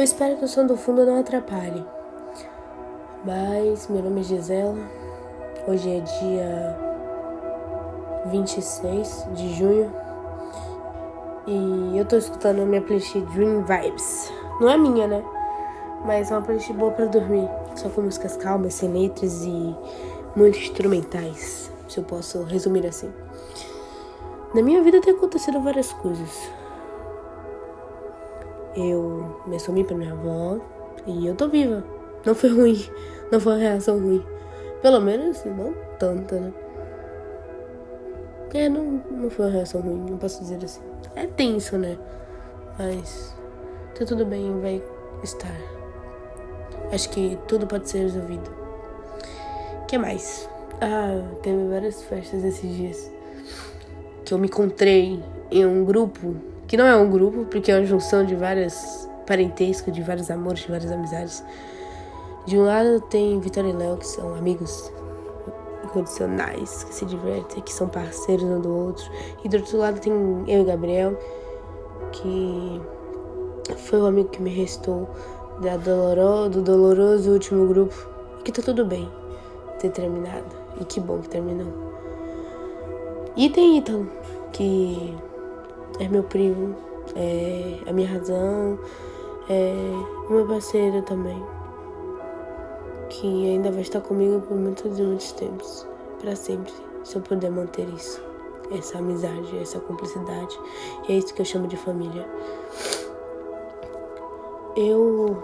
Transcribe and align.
Eu 0.00 0.04
espero 0.04 0.38
que 0.38 0.46
o 0.46 0.48
som 0.48 0.64
do 0.64 0.78
fundo 0.78 1.04
não 1.04 1.20
atrapalhe. 1.20 1.84
Mas 3.22 3.86
meu 3.86 4.02
nome 4.02 4.22
é 4.22 4.24
Gisela. 4.24 4.78
Hoje 5.68 5.90
é 5.90 6.00
dia 6.00 6.78
26 8.30 9.26
de 9.34 9.52
junho. 9.52 9.92
E 11.46 11.98
eu 11.98 12.06
tô 12.06 12.16
escutando 12.16 12.62
a 12.62 12.64
minha 12.64 12.80
playlist 12.80 13.14
Dream 13.34 13.62
Vibes. 13.62 14.32
Não 14.58 14.70
é 14.70 14.78
minha, 14.78 15.06
né? 15.06 15.22
Mas 16.06 16.30
é 16.30 16.34
uma 16.34 16.40
playlist 16.40 16.72
boa 16.72 16.92
para 16.92 17.04
dormir. 17.04 17.46
Só 17.76 17.90
com 17.90 18.00
músicas 18.00 18.38
calmas, 18.38 18.72
sem 18.72 18.90
letras 18.90 19.44
e 19.44 19.76
muito 20.34 20.58
instrumentais. 20.58 21.70
Se 21.86 21.98
eu 21.98 22.04
posso 22.04 22.42
resumir 22.44 22.86
assim. 22.86 23.12
Na 24.54 24.62
minha 24.62 24.82
vida 24.82 24.98
tem 25.02 25.12
acontecido 25.12 25.60
várias 25.60 25.92
coisas. 25.92 26.50
Eu 28.76 29.40
me 29.46 29.56
assumi 29.56 29.84
pra 29.84 29.96
minha 29.96 30.12
avó 30.12 30.60
e 31.06 31.26
eu 31.26 31.34
tô 31.34 31.48
viva. 31.48 31.82
Não 32.24 32.34
foi 32.34 32.50
ruim, 32.50 32.84
não 33.30 33.40
foi 33.40 33.54
uma 33.54 33.58
reação 33.58 33.98
ruim. 33.98 34.24
Pelo 34.82 35.00
menos 35.00 35.44
não 35.44 35.74
tanta, 35.98 36.38
né? 36.38 36.52
É, 38.52 38.68
não, 38.68 39.02
não 39.10 39.30
foi 39.30 39.46
uma 39.46 39.52
reação 39.52 39.80
ruim, 39.80 40.10
não 40.10 40.18
posso 40.18 40.40
dizer 40.40 40.64
assim. 40.64 40.82
É 41.14 41.26
tenso, 41.26 41.78
né? 41.78 41.96
Mas 42.78 43.34
tá 43.98 44.04
tudo 44.04 44.24
bem, 44.24 44.60
vai 44.60 44.82
estar. 45.22 45.54
Acho 46.92 47.10
que 47.10 47.38
tudo 47.46 47.66
pode 47.66 47.88
ser 47.88 47.98
resolvido. 47.98 48.50
O 49.82 49.86
que 49.86 49.98
mais? 49.98 50.48
Ah, 50.80 51.22
teve 51.42 51.68
várias 51.68 52.02
festas 52.02 52.42
esses 52.42 52.74
dias 52.74 53.10
que 54.24 54.34
eu 54.34 54.38
me 54.38 54.46
encontrei 54.46 55.22
em 55.50 55.66
um 55.66 55.84
grupo 55.84 56.34
que 56.70 56.76
não 56.76 56.86
é 56.86 56.96
um 56.96 57.10
grupo, 57.10 57.46
porque 57.46 57.72
é 57.72 57.74
uma 57.74 57.84
junção 57.84 58.24
de 58.24 58.36
várias 58.36 59.10
parentescos, 59.26 59.92
de 59.92 60.02
vários 60.02 60.30
amores, 60.30 60.60
de 60.60 60.68
várias 60.68 60.92
amizades. 60.92 61.44
De 62.46 62.56
um 62.56 62.62
lado 62.62 63.00
tem 63.10 63.40
Vitória 63.40 63.70
e 63.70 63.72
Léo, 63.72 63.96
que 63.96 64.06
são 64.06 64.36
amigos 64.36 64.92
incondicionais, 65.84 66.84
que 66.84 66.94
se 66.94 67.04
divertem, 67.06 67.60
que 67.60 67.72
são 67.72 67.88
parceiros 67.88 68.44
um 68.44 68.60
do 68.60 68.72
outro. 68.72 69.04
E 69.42 69.48
do 69.48 69.56
outro 69.56 69.78
lado 69.78 69.98
tem 69.98 70.12
eu 70.46 70.60
e 70.60 70.64
Gabriel, 70.64 71.18
que 72.12 72.80
foi 73.76 74.00
o 74.00 74.06
amigo 74.06 74.28
que 74.28 74.40
me 74.40 74.50
restou 74.50 75.10
da 75.60 75.76
doloro, 75.76 76.48
do 76.50 76.62
doloroso 76.62 77.32
último 77.32 77.66
grupo. 77.66 77.96
E 78.38 78.42
que 78.44 78.52
tá 78.52 78.62
tudo 78.62 78.84
bem 78.84 79.10
ter 79.80 79.90
terminado. 79.90 80.54
E 80.80 80.84
que 80.84 81.00
bom 81.00 81.18
que 81.18 81.30
terminou. 81.30 81.66
E 83.36 83.50
tem 83.50 83.78
Ítalo, 83.78 84.08
que 84.52 85.18
é 86.00 86.08
meu 86.08 86.22
primo, 86.24 86.74
é 87.14 87.88
a 87.88 87.92
minha 87.92 88.08
razão, 88.08 88.78
é 89.48 89.74
uma 90.28 90.44
parceira 90.46 91.02
também, 91.02 91.40
que 93.10 93.50
ainda 93.50 93.70
vai 93.70 93.82
estar 93.82 94.00
comigo 94.00 94.40
por 94.40 94.56
muitos 94.56 94.98
e 94.98 95.02
muitos 95.02 95.32
tempos, 95.32 95.86
para 96.20 96.34
sempre, 96.34 96.72
se 97.04 97.16
eu 97.16 97.22
puder 97.22 97.50
manter 97.50 97.86
isso, 97.90 98.20
essa 98.76 98.98
amizade, 98.98 99.58
essa 99.58 99.78
cumplicidade, 99.80 100.58
e 101.06 101.12
é 101.12 101.16
isso 101.18 101.34
que 101.34 101.42
eu 101.42 101.46
chamo 101.46 101.68
de 101.68 101.76
família. 101.76 102.26
Eu 104.76 105.42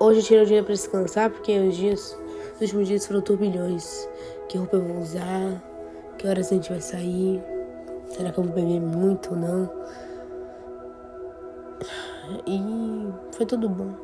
hoje 0.00 0.22
tirei 0.22 0.44
o 0.44 0.46
dia 0.46 0.62
para 0.62 0.72
descansar 0.72 1.30
porque 1.30 1.58
os 1.58 1.76
dias, 1.76 2.16
os 2.54 2.60
últimos 2.62 2.88
dias 2.88 3.06
foram 3.06 3.20
turbilhões. 3.20 4.08
Que 4.48 4.56
roupa 4.56 4.76
eu 4.76 4.82
vou 4.82 5.02
usar? 5.02 5.62
Que 6.16 6.28
horas 6.28 6.46
a 6.46 6.54
gente 6.54 6.70
vai 6.70 6.80
sair? 6.80 7.42
Será 8.12 8.30
que 8.30 8.38
eu 8.38 8.44
vou 8.44 8.52
beber 8.52 8.78
muito 8.78 9.30
ou 9.30 9.36
não? 9.36 9.72
E 12.46 13.34
foi 13.34 13.46
tudo 13.46 13.70
bom. 13.70 13.96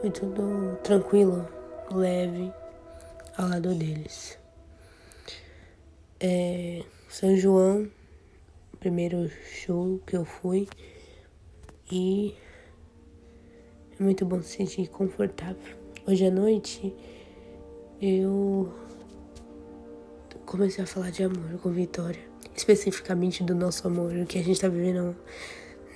Foi 0.00 0.10
tudo 0.10 0.78
tranquilo, 0.82 1.46
leve, 1.92 2.50
ao 3.36 3.48
lado 3.48 3.74
deles. 3.74 4.38
É, 6.18 6.82
São 7.08 7.36
João, 7.36 7.90
primeiro 8.80 9.28
show 9.28 10.00
que 10.06 10.16
eu 10.16 10.24
fui. 10.24 10.66
E 11.92 12.34
é 13.98 14.02
muito 14.02 14.24
bom 14.24 14.40
se 14.40 14.56
sentir 14.56 14.88
confortável. 14.88 15.76
Hoje 16.06 16.24
à 16.24 16.30
noite 16.30 16.96
eu 18.00 18.72
comecei 20.48 20.82
a 20.82 20.86
falar 20.86 21.10
de 21.10 21.22
amor 21.22 21.58
com 21.62 21.70
Vitória 21.70 22.20
especificamente 22.56 23.44
do 23.44 23.54
nosso 23.54 23.86
amor, 23.86 24.12
o 24.12 24.26
que 24.26 24.38
a 24.38 24.42
gente 24.42 24.52
está 24.52 24.68
vivendo 24.68 25.14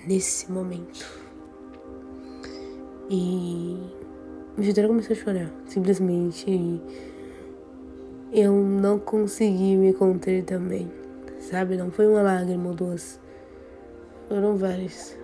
nesse 0.07 0.51
momento. 0.51 1.05
E 3.11 3.77
Vitória 4.57 4.89
começou 4.89 5.17
a 5.17 5.19
chorar, 5.19 5.51
simplesmente. 5.67 6.49
E 6.49 6.81
eu 8.33 8.53
não 8.53 8.99
consegui 8.99 9.77
me 9.77 9.93
conter 9.93 10.45
também, 10.45 10.91
sabe? 11.41 11.77
Não 11.77 11.91
foi 11.91 12.07
uma 12.07 12.23
lágrima 12.23 12.69
ou 12.69 12.75
duas, 12.75 13.19
foram 14.29 14.57
várias. 14.57 15.19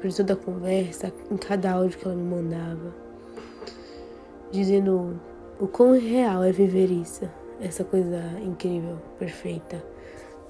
Por 0.00 0.12
toda 0.12 0.34
a 0.34 0.36
conversa, 0.36 1.10
em 1.30 1.36
cada 1.38 1.72
áudio 1.72 1.98
que 1.98 2.04
ela 2.06 2.14
me 2.14 2.22
mandava, 2.22 2.94
dizendo 4.52 5.18
o 5.58 5.66
quão 5.66 5.98
real 5.98 6.44
é 6.44 6.52
viver 6.52 6.90
isso, 6.90 7.24
essa 7.60 7.84
coisa 7.84 8.20
incrível, 8.44 8.98
perfeita 9.18 9.94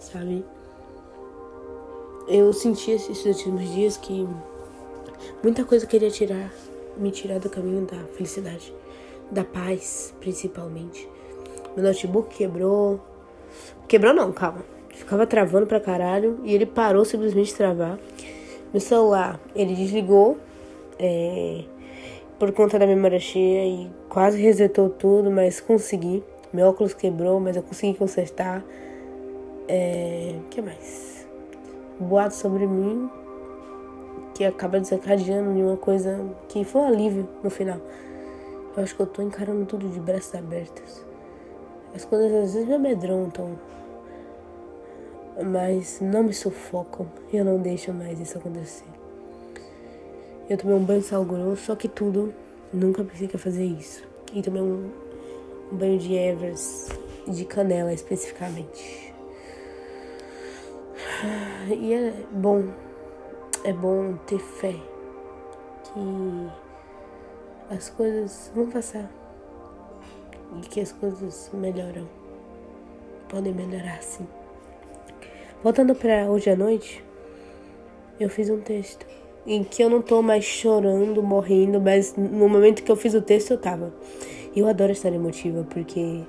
sabe? 0.04 0.44
Eu 2.28 2.52
senti 2.52 2.90
esses 2.90 3.24
últimos 3.24 3.68
dias 3.72 3.96
que 3.96 4.26
muita 5.42 5.64
coisa 5.64 5.86
queria 5.86 6.10
tirar, 6.10 6.52
me 6.96 7.10
tirar 7.10 7.38
do 7.38 7.50
caminho 7.50 7.86
da 7.86 7.98
felicidade, 8.16 8.72
da 9.30 9.44
paz, 9.44 10.14
principalmente. 10.20 11.08
Meu 11.76 11.84
notebook 11.84 12.34
quebrou. 12.34 13.00
Quebrou 13.88 14.14
não, 14.14 14.32
calma. 14.32 14.64
Ficava 14.90 15.26
travando 15.26 15.66
pra 15.66 15.80
caralho 15.80 16.40
e 16.44 16.54
ele 16.54 16.66
parou 16.66 17.04
simplesmente 17.04 17.48
de 17.48 17.56
travar. 17.56 17.98
Meu 18.72 18.80
celular, 18.80 19.40
ele 19.54 19.74
desligou 19.74 20.38
é, 20.98 21.64
por 22.38 22.52
conta 22.52 22.78
da 22.78 22.86
memória 22.86 23.18
cheia 23.18 23.66
e 23.66 23.90
quase 24.08 24.40
resetou 24.40 24.88
tudo, 24.88 25.30
mas 25.30 25.60
consegui. 25.60 26.22
Meu 26.54 26.68
óculos 26.68 26.94
quebrou, 26.94 27.40
mas 27.40 27.56
eu 27.56 27.64
consegui 27.64 27.98
consertar. 27.98 28.64
É. 29.66 30.36
que 30.50 30.62
mais? 30.62 31.26
Boato 31.98 32.34
sobre 32.34 32.64
mim 32.64 33.10
que 34.34 34.44
acaba 34.44 34.78
desencadeando 34.78 35.50
em 35.58 35.64
uma 35.64 35.76
coisa 35.76 36.20
que 36.48 36.62
foi 36.62 36.82
um 36.82 36.86
alívio 36.86 37.28
no 37.42 37.50
final. 37.50 37.80
Eu 38.76 38.82
acho 38.84 38.94
que 38.94 39.02
eu 39.02 39.06
tô 39.06 39.20
encarando 39.20 39.66
tudo 39.66 39.88
de 39.88 39.98
braços 39.98 40.32
abertos. 40.32 41.04
As 41.92 42.04
coisas 42.04 42.32
às 42.32 42.54
vezes 42.54 42.68
me 42.68 42.74
amedrontam, 42.74 43.58
mas 45.44 46.00
não 46.00 46.22
me 46.22 46.32
sufocam. 46.32 47.08
Eu 47.32 47.44
não 47.44 47.58
deixo 47.58 47.92
mais 47.92 48.20
isso 48.20 48.38
acontecer. 48.38 48.86
Eu 50.48 50.56
tomei 50.56 50.76
um 50.76 50.84
banho 50.84 51.00
de 51.00 51.06
sal 51.06 51.24
grosso, 51.24 51.64
só 51.64 51.74
que 51.74 51.88
tudo, 51.88 52.32
nunca 52.72 53.02
pensei 53.02 53.26
que 53.26 53.34
ia 53.34 53.40
fazer 53.40 53.64
isso. 53.64 54.04
E 54.32 54.42
tomei 54.42 54.62
um, 54.62 54.90
um 55.74 55.76
banho 55.76 55.98
de 55.98 56.14
Evers, 56.14 56.88
de 57.26 57.44
canela 57.44 57.92
especificamente. 57.92 59.12
E 61.68 61.92
é 61.92 62.14
bom, 62.30 62.64
é 63.64 63.72
bom 63.72 64.16
ter 64.26 64.38
fé 64.38 64.74
que 65.82 66.48
as 67.74 67.90
coisas 67.90 68.52
vão 68.54 68.70
passar 68.70 69.10
e 70.56 70.60
que 70.68 70.80
as 70.80 70.92
coisas 70.92 71.50
melhoram. 71.52 72.08
Podem 73.28 73.52
melhorar 73.52 74.00
sim. 74.00 74.26
Voltando 75.62 75.94
para 75.94 76.30
hoje 76.30 76.50
à 76.50 76.56
noite, 76.56 77.02
eu 78.20 78.30
fiz 78.30 78.48
um 78.48 78.60
texto 78.60 79.04
em 79.46 79.64
que 79.64 79.82
eu 79.82 79.90
não 79.90 80.00
tô 80.00 80.22
mais 80.22 80.44
chorando, 80.44 81.22
morrendo, 81.22 81.80
mas 81.80 82.14
no 82.16 82.48
momento 82.48 82.82
que 82.82 82.92
eu 82.92 82.96
fiz 82.96 83.14
o 83.14 83.20
texto 83.20 83.50
eu 83.50 83.58
tava. 83.58 83.92
Eu 84.54 84.68
adoro 84.68 84.92
estar 84.92 85.12
emotiva 85.12 85.66
porque 85.68 86.22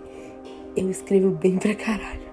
eu 0.75 0.89
escrevo 0.89 1.29
bem 1.29 1.57
pra 1.57 1.75
caralho. 1.75 2.25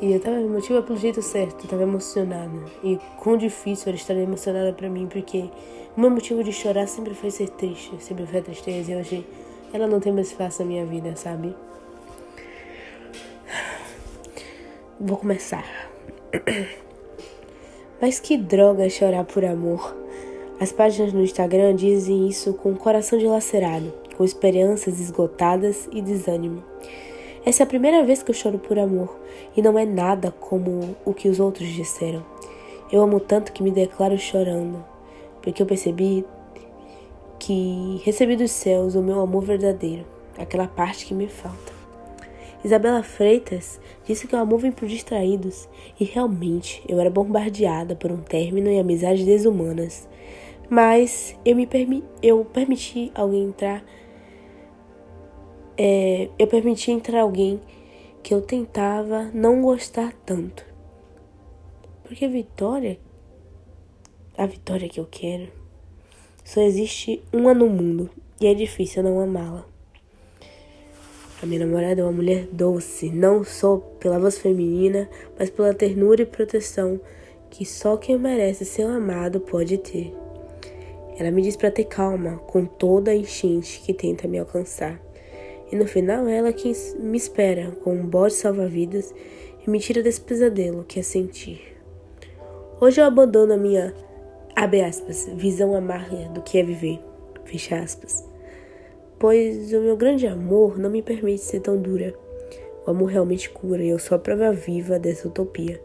E 0.00 0.12
eu 0.12 0.20
tava 0.20 0.40
emotiva 0.40 0.80
pelo 0.82 0.98
jeito 0.98 1.20
certo, 1.22 1.64
eu 1.64 1.70
tava 1.70 1.82
emocionada. 1.82 2.58
E 2.84 2.98
quão 3.18 3.36
difícil 3.36 3.88
era 3.88 3.96
estar 3.96 4.14
emocionada 4.14 4.72
pra 4.72 4.88
mim, 4.88 5.06
porque 5.06 5.50
o 5.96 6.00
meu 6.00 6.10
motivo 6.10 6.44
de 6.44 6.52
chorar 6.52 6.86
sempre 6.86 7.14
foi 7.14 7.30
ser 7.30 7.48
triste, 7.50 7.92
sempre 8.00 8.26
foi 8.26 8.38
a 8.38 8.42
tristeza. 8.42 8.92
E 8.92 8.96
hoje 8.96 9.26
ela 9.72 9.86
não 9.86 10.00
tem 10.00 10.12
mais 10.12 10.28
espaço 10.28 10.62
na 10.62 10.68
minha 10.68 10.86
vida, 10.86 11.16
sabe? 11.16 11.54
Vou 15.00 15.16
começar. 15.16 15.64
Mas 18.00 18.20
que 18.20 18.36
droga 18.36 18.88
chorar 18.88 19.24
por 19.24 19.44
amor. 19.44 19.96
As 20.60 20.72
páginas 20.72 21.12
no 21.12 21.22
Instagram 21.22 21.74
dizem 21.74 22.28
isso 22.28 22.54
com 22.54 22.72
o 22.72 22.76
coração 22.76 23.18
dilacerado, 23.18 23.92
com 24.18 24.24
esperanças 24.24 24.98
esgotadas 24.98 25.88
e 25.92 26.02
desânimo. 26.02 26.64
Essa 27.46 27.62
é 27.62 27.64
a 27.64 27.68
primeira 27.68 28.02
vez 28.02 28.20
que 28.20 28.32
eu 28.32 28.34
choro 28.34 28.58
por 28.58 28.76
amor 28.76 29.16
e 29.56 29.62
não 29.62 29.78
é 29.78 29.86
nada 29.86 30.32
como 30.32 30.96
o 31.04 31.14
que 31.14 31.28
os 31.28 31.38
outros 31.38 31.68
disseram. 31.68 32.26
Eu 32.90 33.00
amo 33.00 33.20
tanto 33.20 33.52
que 33.52 33.62
me 33.62 33.70
declaro 33.70 34.18
chorando, 34.18 34.84
porque 35.40 35.62
eu 35.62 35.66
percebi 35.66 36.24
que 37.38 38.02
recebi 38.04 38.34
dos 38.34 38.50
céus 38.50 38.96
o 38.96 39.02
meu 39.02 39.20
amor 39.20 39.44
verdadeiro, 39.44 40.04
aquela 40.36 40.66
parte 40.66 41.06
que 41.06 41.14
me 41.14 41.28
falta. 41.28 41.78
Isabela 42.64 43.04
Freitas 43.04 43.78
disse 44.04 44.26
que 44.26 44.34
o 44.34 44.38
amor 44.38 44.58
vem 44.58 44.72
por 44.72 44.88
distraídos, 44.88 45.68
e 46.00 46.04
realmente 46.04 46.82
eu 46.88 46.98
era 46.98 47.08
bombardeada 47.08 47.94
por 47.94 48.10
um 48.10 48.16
término 48.16 48.68
e 48.68 48.80
amizades 48.80 49.24
desumanas. 49.24 50.08
Mas 50.68 51.34
eu 51.44 51.54
me 51.54 51.66
permi 51.66 52.02
eu 52.22 52.44
permiti 52.44 53.12
alguém 53.14 53.44
entrar. 53.44 53.82
É, 55.80 56.28
eu 56.36 56.48
permiti 56.48 56.90
entrar 56.90 57.20
alguém 57.20 57.60
que 58.20 58.34
eu 58.34 58.42
tentava 58.42 59.30
não 59.32 59.62
gostar 59.62 60.12
tanto. 60.26 60.66
Porque 62.02 62.26
Vitória, 62.26 62.98
a 64.36 64.44
Vitória 64.44 64.88
que 64.88 64.98
eu 64.98 65.06
quero, 65.08 65.52
só 66.44 66.60
existe 66.60 67.22
uma 67.32 67.54
no 67.54 67.68
mundo 67.68 68.10
e 68.40 68.48
é 68.48 68.54
difícil 68.54 69.04
não 69.04 69.20
amá-la. 69.20 69.64
A 71.40 71.46
minha 71.46 71.64
namorada 71.64 72.00
é 72.00 72.04
uma 72.04 72.10
mulher 72.10 72.48
doce, 72.50 73.08
não 73.08 73.44
só 73.44 73.76
pela 73.76 74.18
voz 74.18 74.36
feminina, 74.36 75.08
mas 75.38 75.48
pela 75.48 75.72
ternura 75.72 76.22
e 76.22 76.26
proteção 76.26 77.00
que 77.50 77.64
só 77.64 77.96
quem 77.96 78.18
merece 78.18 78.64
ser 78.64 78.82
amado 78.82 79.38
pode 79.38 79.78
ter. 79.78 80.12
Ela 81.16 81.30
me 81.30 81.40
diz 81.40 81.54
para 81.54 81.70
ter 81.70 81.84
calma 81.84 82.38
com 82.48 82.64
toda 82.64 83.12
a 83.12 83.14
enchente 83.14 83.80
que 83.80 83.94
tenta 83.94 84.26
me 84.26 84.40
alcançar. 84.40 85.07
E 85.70 85.76
no 85.76 85.86
final 85.86 86.26
é 86.26 86.38
ela 86.38 86.52
quem 86.52 86.72
me 86.98 87.16
espera 87.16 87.70
com 87.82 87.94
um 87.94 88.06
bote 88.06 88.34
salva-vidas 88.34 89.14
e 89.66 89.70
me 89.70 89.78
tira 89.78 90.02
desse 90.02 90.20
pesadelo 90.20 90.84
que 90.84 91.00
é 91.00 91.02
sentir. 91.02 91.76
Hoje 92.80 93.00
eu 93.00 93.04
abandono 93.04 93.54
a 93.54 93.56
minha, 93.56 93.94
abre 94.54 94.82
aspas, 94.82 95.28
visão 95.34 95.74
amarga 95.74 96.28
do 96.30 96.42
que 96.42 96.58
é 96.58 96.62
viver, 96.62 96.98
fecha 97.44 97.78
aspas 97.78 98.28
pois 99.18 99.72
o 99.72 99.80
meu 99.80 99.96
grande 99.96 100.26
amor 100.26 100.78
não 100.78 100.88
me 100.88 101.02
permite 101.02 101.42
ser 101.42 101.60
tão 101.60 101.80
dura. 101.80 102.14
O 102.86 102.90
amor 102.90 103.06
realmente 103.06 103.50
cura 103.50 103.82
e 103.82 103.88
eu 103.88 103.98
sou 103.98 104.16
a 104.16 104.18
prova 104.18 104.52
viva 104.52 104.98
dessa 104.98 105.28
utopia, 105.28 105.80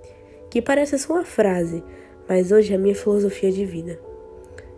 que 0.49 0.61
parece 0.61 0.97
só 0.99 1.13
uma 1.13 1.25
frase, 1.25 1.83
mas 2.29 2.51
hoje 2.51 2.71
é 2.71 2.75
a 2.75 2.79
minha 2.79 2.95
filosofia 2.95 3.51
de 3.51 3.65
vida. 3.65 3.99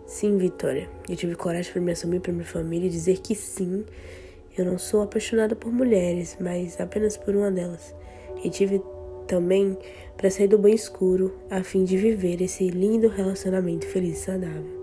Sim, 0.06 0.38
Vitória, 0.38 0.88
eu 1.08 1.16
tive 1.16 1.34
coragem 1.34 1.72
para 1.72 1.82
me 1.82 1.92
assumir 1.92 2.20
para 2.20 2.32
minha 2.32 2.44
família 2.44 2.86
e 2.86 2.90
dizer 2.90 3.18
que 3.18 3.34
sim, 3.34 3.84
eu 4.56 4.64
não 4.64 4.78
sou 4.78 5.02
apaixonada 5.02 5.54
por 5.54 5.72
mulheres, 5.72 6.36
mas 6.40 6.80
apenas 6.80 7.16
por 7.16 7.34
uma 7.36 7.50
delas. 7.50 7.94
E 8.42 8.50
tive 8.50 8.82
também 9.26 9.76
para 10.16 10.30
sair 10.30 10.48
do 10.48 10.58
banho 10.58 10.74
escuro 10.74 11.34
a 11.50 11.62
fim 11.62 11.84
de 11.84 11.96
viver 11.96 12.40
esse 12.40 12.68
lindo 12.68 13.08
relacionamento 13.08 13.86
feliz 13.86 14.18
e 14.18 14.20
saudável. 14.22 14.76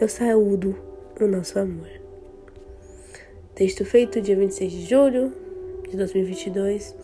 Eu 0.00 0.08
saúdo 0.08 0.76
o 1.20 1.26
nosso 1.26 1.58
amor. 1.58 1.88
Texto 3.54 3.84
feito 3.84 4.20
dia 4.20 4.36
26 4.36 4.72
de 4.72 4.86
julho 4.86 5.32
de 5.88 5.96
2022 5.96 6.94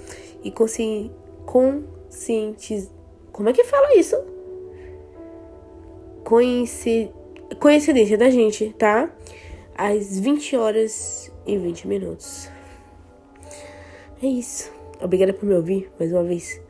e 0.42 0.50
consci... 0.50 1.10
conscientiz... 1.44 2.90
Como 3.32 3.48
é 3.48 3.52
que 3.52 3.64
fala 3.64 3.94
isso? 3.96 4.16
Coinci... 6.24 7.10
Coincidência 7.60 8.18
da 8.18 8.30
gente, 8.30 8.74
tá? 8.78 9.10
Às 9.74 10.18
20 10.18 10.56
horas 10.56 11.32
e 11.48 11.56
20 11.56 11.88
minutos. 11.88 12.48
É 14.22 14.26
isso. 14.26 14.70
Obrigada 15.00 15.32
por 15.32 15.46
me 15.46 15.54
ouvir 15.54 15.90
mais 15.98 16.12
uma 16.12 16.22
vez. 16.22 16.60